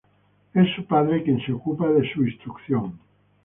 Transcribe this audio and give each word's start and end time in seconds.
Es 0.55 0.67
su 0.75 0.83
padre 0.85 1.21
quien 1.21 1.45
se 1.45 1.53
ocupa 1.53 1.87
de 1.87 2.11
su 2.11 2.25
instrucción. 2.25 2.99